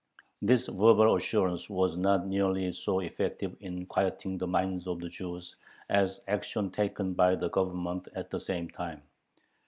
[0.41, 5.55] This verbal assurance was not nearly so effective in quieting the minds of the Jews
[5.91, 9.03] as action taken by the Government at the same time.